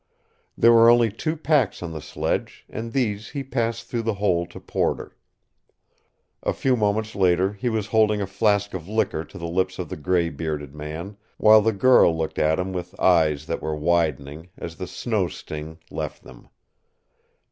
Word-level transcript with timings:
There 0.57 0.73
were 0.73 0.89
only 0.89 1.11
two 1.11 1.37
packs 1.37 1.83
on 1.83 1.91
the 1.91 2.01
sledge, 2.01 2.65
and 2.67 2.91
these 2.91 3.29
he 3.29 3.43
passed 3.43 3.85
through 3.85 4.01
the 4.01 4.15
hole 4.15 4.47
to 4.47 4.59
Porter. 4.59 5.15
A 6.41 6.53
few 6.53 6.75
moments 6.75 7.13
later 7.13 7.53
he 7.53 7.69
was 7.69 7.85
holding 7.85 8.19
a 8.19 8.25
flask 8.25 8.73
of 8.73 8.87
liquor 8.87 9.23
to 9.23 9.37
the 9.37 9.47
lips 9.47 9.77
of 9.77 9.89
the 9.89 9.97
gray 9.97 10.29
bearded 10.31 10.73
man, 10.73 11.17
while 11.37 11.61
the 11.61 11.71
girl 11.71 12.17
looked 12.17 12.39
at 12.39 12.57
him 12.57 12.73
with 12.73 12.99
eyes 12.99 13.45
that 13.45 13.61
were 13.61 13.75
widening 13.75 14.49
as 14.57 14.77
the 14.77 14.87
snow 14.87 15.27
sting 15.27 15.77
left 15.91 16.23
them. 16.23 16.47